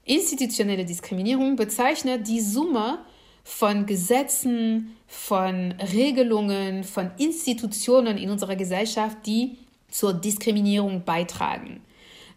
[0.05, 2.99] Institutionelle Diskriminierung bezeichnet die Summe
[3.43, 9.57] von Gesetzen, von Regelungen, von Institutionen in unserer Gesellschaft, die
[9.89, 11.81] zur Diskriminierung beitragen.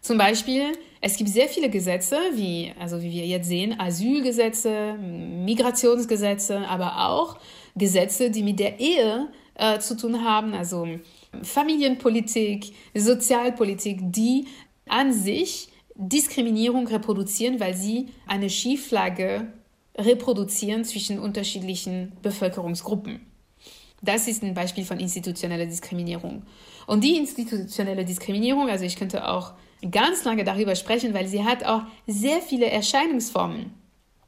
[0.01, 6.67] Zum Beispiel, es gibt sehr viele Gesetze, wie, also wie wir jetzt sehen, Asylgesetze, Migrationsgesetze,
[6.67, 7.37] aber auch
[7.75, 10.87] Gesetze, die mit der Ehe äh, zu tun haben, also
[11.43, 14.47] Familienpolitik, Sozialpolitik, die
[14.87, 19.53] an sich Diskriminierung reproduzieren, weil sie eine Schieflage
[19.97, 23.21] reproduzieren zwischen unterschiedlichen Bevölkerungsgruppen.
[24.01, 26.43] Das ist ein Beispiel von institutioneller Diskriminierung.
[26.91, 29.53] Und die institutionelle Diskriminierung, also ich könnte auch
[29.89, 33.71] ganz lange darüber sprechen, weil sie hat auch sehr viele Erscheinungsformen.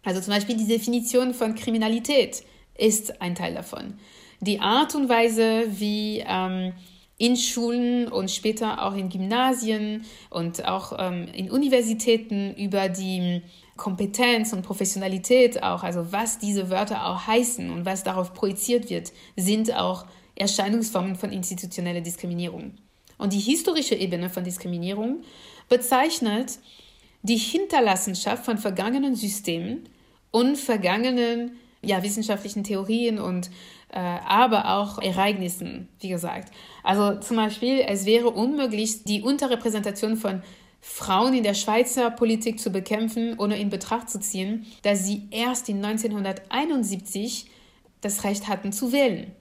[0.05, 2.45] Also zum Beispiel die Definition von Kriminalität
[2.77, 3.95] ist ein Teil davon.
[4.39, 6.71] Die Art und Weise, wie ähm,
[7.17, 13.41] in Schulen und später auch in Gymnasien und auch ähm, in Universitäten über die
[13.75, 19.11] Kompetenz und Professionalität auch, also was diese Wörter auch heißen und was darauf projiziert wird,
[19.35, 22.75] sind auch Erscheinungsformen von institutioneller Diskriminierung.
[23.17, 25.23] Und die historische Ebene von Diskriminierung
[25.69, 26.59] bezeichnet
[27.21, 29.89] die Hinterlassenschaft von vergangenen Systemen
[30.31, 33.49] und vergangenen ja, wissenschaftlichen Theorien und
[33.89, 36.51] äh, aber auch Ereignissen, wie gesagt.
[36.83, 40.41] Also zum Beispiel, es wäre unmöglich, die Unterrepräsentation von
[40.81, 45.69] Frauen in der Schweizer Politik zu bekämpfen, ohne in Betracht zu ziehen, dass sie erst
[45.69, 47.45] in 1971
[48.01, 49.31] das Recht hatten zu wählen.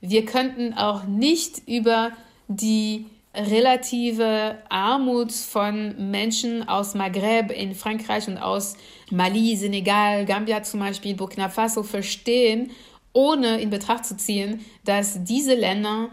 [0.00, 2.12] Wir könnten auch nicht über
[2.48, 8.76] die relative Armut von Menschen aus Maghreb in Frankreich und aus
[9.10, 12.70] Mali, Senegal, Gambia zum Beispiel, Burkina Faso verstehen,
[13.12, 16.10] ohne in Betracht zu ziehen, dass diese Länder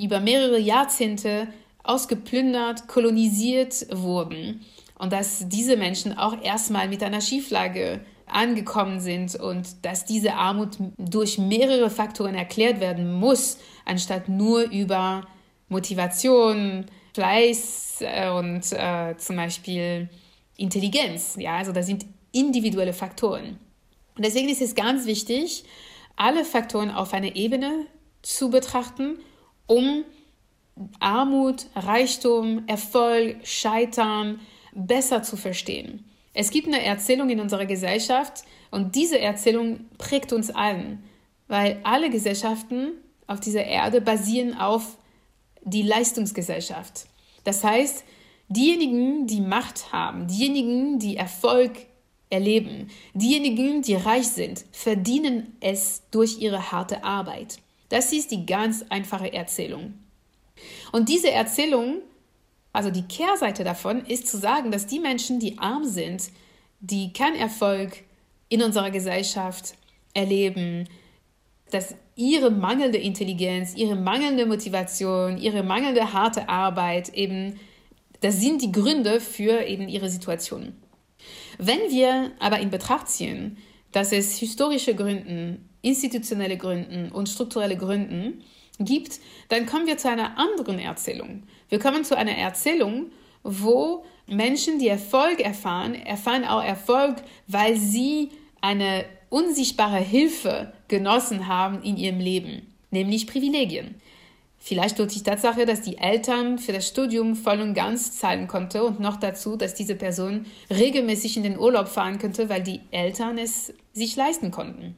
[0.00, 1.48] über mehrere Jahrzehnte
[1.82, 4.64] ausgeplündert, kolonisiert wurden
[4.98, 10.76] und dass diese Menschen auch erstmal mit einer Schieflage angekommen sind und dass diese Armut
[10.96, 15.26] durch mehrere Faktoren erklärt werden muss, anstatt nur über
[15.68, 20.08] Motivation, Fleiß äh, und äh, zum Beispiel
[20.56, 21.36] Intelligenz.
[21.38, 23.58] Ja, also das sind individuelle Faktoren.
[24.16, 25.64] Und deswegen ist es ganz wichtig,
[26.16, 27.86] alle Faktoren auf einer Ebene
[28.22, 29.18] zu betrachten,
[29.66, 30.04] um
[31.00, 34.40] Armut, Reichtum, Erfolg, Scheitern
[34.74, 36.07] besser zu verstehen.
[36.34, 41.02] Es gibt eine Erzählung in unserer Gesellschaft und diese Erzählung prägt uns allen,
[41.48, 42.92] weil alle Gesellschaften
[43.26, 44.98] auf dieser Erde basieren auf
[45.62, 47.06] die Leistungsgesellschaft.
[47.44, 48.04] Das heißt,
[48.48, 51.72] diejenigen, die Macht haben, diejenigen, die Erfolg
[52.30, 57.58] erleben, diejenigen, die reich sind, verdienen es durch ihre harte Arbeit.
[57.88, 59.94] Das ist die ganz einfache Erzählung.
[60.92, 62.02] Und diese Erzählung,
[62.72, 66.30] also die Kehrseite davon, ist zu sagen, dass die Menschen, die arm sind,
[66.80, 68.04] die keinen Erfolg
[68.48, 69.74] in unserer Gesellschaft
[70.14, 70.88] erleben,
[71.70, 77.58] dass ihre mangelnde Intelligenz, ihre mangelnde Motivation, ihre mangelnde harte Arbeit eben,
[78.20, 80.74] das sind die Gründe für eben ihre Situation.
[81.58, 83.58] Wenn wir aber in Betracht ziehen,
[83.92, 88.34] dass es historische Gründe, institutionelle Gründe und strukturelle Gründe
[88.78, 91.44] gibt, dann kommen wir zu einer anderen Erzählung.
[91.68, 93.06] Wir kommen zu einer Erzählung,
[93.42, 101.82] wo Menschen, die Erfolg erfahren, erfahren auch Erfolg, weil sie eine unsichtbare Hilfe genossen haben
[101.82, 104.00] in ihrem Leben, nämlich Privilegien.
[104.60, 108.82] Vielleicht durch die Tatsache, dass die Eltern für das Studium voll und ganz zahlen konnte
[108.82, 113.38] und noch dazu, dass diese Person regelmäßig in den Urlaub fahren könnte, weil die Eltern
[113.38, 114.96] es sich leisten konnten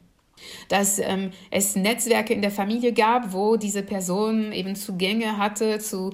[0.67, 6.13] dass ähm, es Netzwerke in der Familie gab, wo diese Person eben Zugänge hatte zu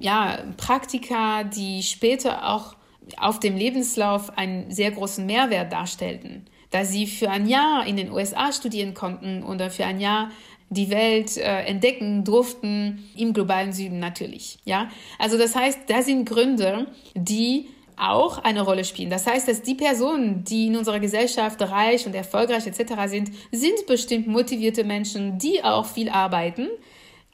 [0.00, 2.76] ja, Praktika, die später auch
[3.16, 8.12] auf dem Lebenslauf einen sehr großen Mehrwert darstellten, da sie für ein Jahr in den
[8.12, 10.30] USA studieren konnten oder für ein Jahr
[10.68, 14.58] die Welt äh, entdecken durften, im globalen Süden natürlich.
[14.64, 14.88] Ja,
[15.18, 19.10] also das heißt, da sind Gründe, die auch eine Rolle spielen.
[19.10, 22.94] Das heißt, dass die Personen, die in unserer Gesellschaft reich und erfolgreich etc.
[23.06, 26.68] sind, sind bestimmt motivierte Menschen, die auch viel arbeiten,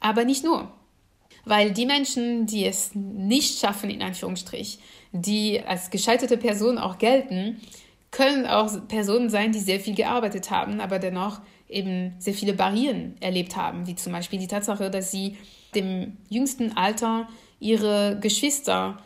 [0.00, 0.72] aber nicht nur.
[1.46, 4.80] Weil die Menschen, die es nicht schaffen, in Anführungsstrich,
[5.12, 7.60] die als gescheiterte Personen auch gelten,
[8.10, 13.14] können auch Personen sein, die sehr viel gearbeitet haben, aber dennoch eben sehr viele Barrieren
[13.20, 15.36] erlebt haben, wie zum Beispiel die Tatsache, dass sie
[15.76, 17.28] dem jüngsten Alter
[17.60, 18.98] ihre Geschwister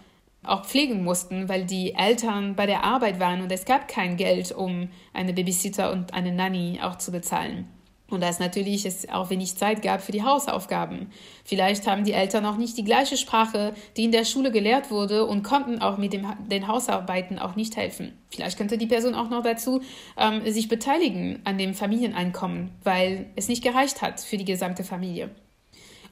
[0.42, 4.52] auch pflegen mussten, weil die Eltern bei der Arbeit waren und es gab kein Geld,
[4.52, 7.68] um eine Babysitter und eine Nanny auch zu bezahlen.
[8.10, 11.10] Und da es natürlich es auch wenig Zeit gab für die Hausaufgaben.
[11.44, 15.26] Vielleicht haben die Eltern auch nicht die gleiche Sprache, die in der Schule gelehrt wurde
[15.26, 18.18] und konnten auch mit dem, den Hausarbeiten auch nicht helfen.
[18.28, 19.80] Vielleicht könnte die Person auch noch dazu
[20.16, 25.30] ähm, sich beteiligen an dem Familieneinkommen, weil es nicht gereicht hat für die gesamte Familie.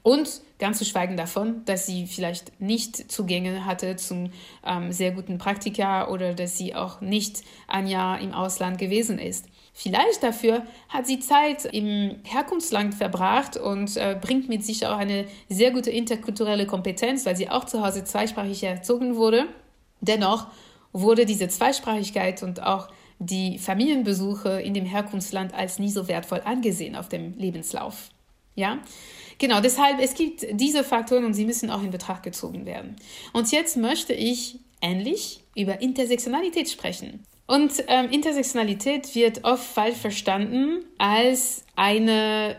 [0.08, 4.30] Und ganz zu schweigen davon, dass sie vielleicht nicht Zugänge hatte zum
[4.66, 9.44] ähm, sehr guten Praktika oder dass sie auch nicht ein Jahr im Ausland gewesen ist.
[9.74, 15.26] Vielleicht dafür hat sie Zeit im Herkunftsland verbracht und äh, bringt mit sich auch eine
[15.50, 19.44] sehr gute interkulturelle Kompetenz, weil sie auch zu Hause zweisprachig erzogen wurde.
[20.00, 20.46] Dennoch
[20.94, 26.96] wurde diese Zweisprachigkeit und auch die Familienbesuche in dem Herkunftsland als nie so wertvoll angesehen
[26.96, 28.08] auf dem Lebenslauf.
[28.54, 28.78] Ja,
[29.38, 32.96] genau, deshalb, es gibt diese Faktoren und sie müssen auch in Betracht gezogen werden.
[33.32, 37.24] Und jetzt möchte ich endlich über Intersektionalität sprechen.
[37.46, 42.56] Und ähm, Intersektionalität wird oft falsch verstanden als eine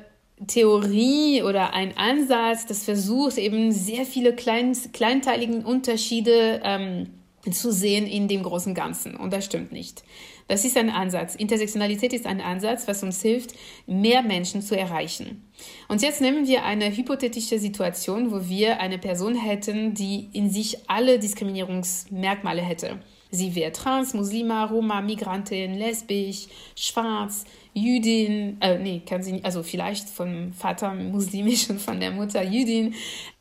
[0.47, 7.07] Theorie oder ein Ansatz, das versucht eben sehr viele klein, kleinteiligen Unterschiede ähm,
[7.51, 9.15] zu sehen in dem großen Ganzen.
[9.15, 10.03] Und das stimmt nicht.
[10.49, 11.35] Das ist ein Ansatz.
[11.35, 13.53] Intersektionalität ist ein Ansatz, was uns hilft,
[13.85, 15.47] mehr Menschen zu erreichen.
[15.87, 20.89] Und jetzt nehmen wir eine hypothetische Situation, wo wir eine Person hätten, die in sich
[20.89, 22.99] alle Diskriminierungsmerkmale hätte.
[23.29, 29.61] Sie wäre trans, Muslima, Roma, Migrantin, lesbisch, schwarz, Jüdin, äh, nee, kann sie nicht, also
[29.61, 32.95] vielleicht vom Vater muslimisch und von der Mutter Jüdin.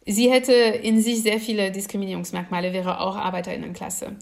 [0.05, 4.17] Sie hätte in sich sehr viele Diskriminierungsmerkmale, wäre auch Arbeiterinnenklasse.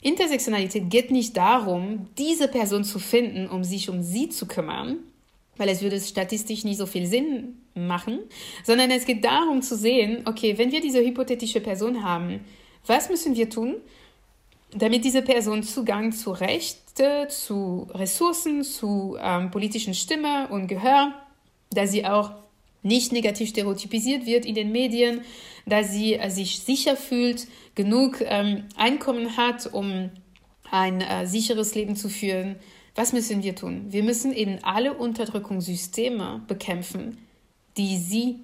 [0.00, 4.98] Intersektionalität geht nicht darum, diese Person zu finden, um sich um sie zu kümmern,
[5.56, 8.20] weil es würde statistisch nicht so viel Sinn machen,
[8.64, 12.40] sondern es geht darum zu sehen, okay, wenn wir diese hypothetische Person haben,
[12.86, 13.76] was müssen wir tun,
[14.72, 21.12] damit diese Person Zugang zu Rechte, zu Ressourcen, zu ähm, politischen Stimme und Gehör,
[21.70, 22.32] dass sie auch
[22.82, 25.22] nicht negativ stereotypisiert wird in den Medien,
[25.66, 30.10] dass sie äh, sich sicher fühlt, genug ähm, Einkommen hat, um
[30.70, 32.56] ein äh, sicheres Leben zu führen.
[32.94, 33.86] Was müssen wir tun?
[33.90, 37.18] Wir müssen eben alle Unterdrückungssysteme bekämpfen,
[37.76, 38.40] die sie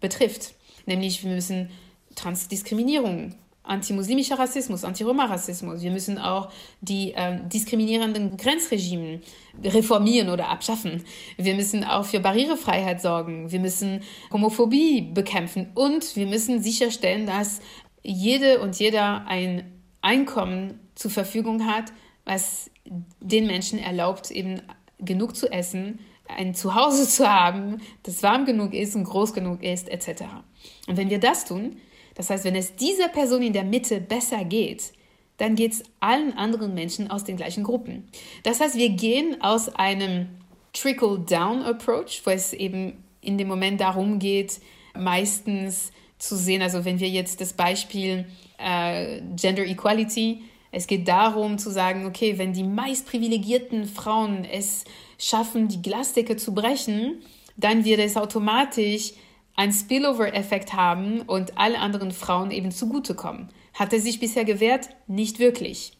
[0.00, 0.54] betrifft.
[0.86, 1.70] Nämlich wir müssen
[2.14, 5.82] Transdiskriminierung antimuslimischer Rassismus, Anti-Roma-Rassismus.
[5.82, 9.20] Wir müssen auch die äh, diskriminierenden Grenzregime
[9.62, 11.04] reformieren oder abschaffen.
[11.36, 13.52] Wir müssen auch für Barrierefreiheit sorgen.
[13.52, 17.60] Wir müssen Homophobie bekämpfen und wir müssen sicherstellen, dass
[18.02, 19.70] jede und jeder ein
[20.00, 21.92] Einkommen zur Verfügung hat,
[22.24, 22.70] was
[23.20, 24.62] den Menschen erlaubt, eben
[24.98, 29.88] genug zu essen, ein Zuhause zu haben, das warm genug ist und groß genug ist,
[29.88, 30.22] etc.
[30.86, 31.76] Und wenn wir das tun,
[32.20, 34.92] das heißt, wenn es dieser Person in der Mitte besser geht,
[35.38, 38.10] dann geht es allen anderen Menschen aus den gleichen Gruppen.
[38.42, 40.28] Das heißt, wir gehen aus einem
[40.74, 44.60] Trickle-Down-Approach, wo es eben in dem Moment darum geht,
[44.94, 48.26] meistens zu sehen, also wenn wir jetzt das Beispiel
[48.58, 54.84] äh, Gender Equality, es geht darum zu sagen, okay, wenn die meist privilegierten Frauen es
[55.16, 57.22] schaffen, die Glasdecke zu brechen,
[57.56, 59.14] dann wird es automatisch
[59.60, 63.50] einen Spillover-Effekt haben und alle anderen Frauen eben zugutekommen.
[63.74, 64.88] Hat er sich bisher gewährt?
[65.06, 65.98] Nicht wirklich.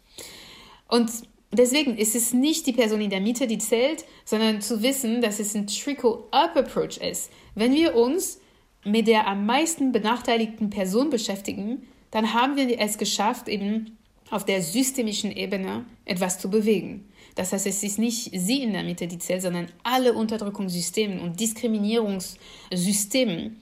[0.88, 1.10] Und
[1.52, 5.40] deswegen ist es nicht die Person in der Mitte, die zählt, sondern zu wissen, dass
[5.40, 7.30] es ein Trickle-Up-Approach ist.
[7.54, 8.40] Wenn wir uns
[8.82, 13.98] mit der am meisten benachteiligten Person beschäftigen, dann haben wir es geschafft, eben
[14.30, 17.08] auf der systemischen Ebene etwas zu bewegen.
[17.34, 21.38] Das heißt, es ist nicht sie in der Mitte, die zählt, sondern alle Unterdrückungssysteme und
[21.40, 23.52] Diskriminierungssysteme,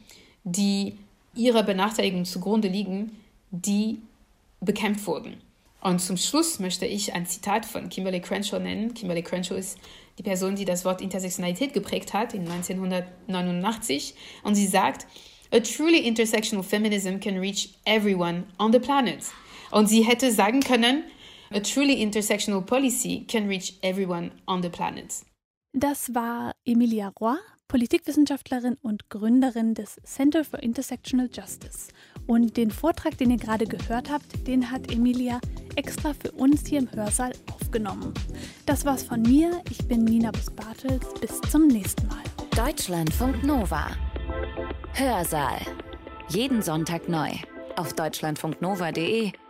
[0.45, 0.95] die
[1.35, 3.13] ihrer Benachteiligung zugrunde liegen,
[3.51, 4.01] die
[4.61, 5.37] bekämpft wurden.
[5.81, 8.95] Und zum Schluss möchte ich ein Zitat von Kimberly Crenshaw nennen.
[8.95, 9.79] Kimberly Crenshaw ist
[10.19, 14.15] die Person, die das Wort Intersektionalität geprägt hat in 1989.
[14.43, 15.07] Und sie sagt,
[15.53, 19.23] A truly intersectional feminism can reach everyone on the planet.
[19.71, 21.05] Und sie hätte sagen können,
[21.51, 25.23] a truly intersectional policy can reach everyone on the planet.
[25.73, 27.37] Das war Emilia Roy,
[27.69, 31.89] Politikwissenschaftlerin und Gründerin des Center for Intersectional Justice.
[32.27, 35.41] Und den Vortrag, den ihr gerade gehört habt, den hat Emilia
[35.77, 38.15] extra für uns hier im Hörsaal aufgenommen.
[38.65, 39.63] Das war's von mir.
[39.71, 41.07] Ich bin Nina Bus-Bartels.
[41.21, 42.23] Bis zum nächsten Mal.
[42.57, 43.89] Deutschlandfunk Nova.
[44.95, 45.61] Hörsaal.
[46.31, 47.31] Jeden Sonntag neu.
[47.77, 49.33] Auf deutschlandfunknova.de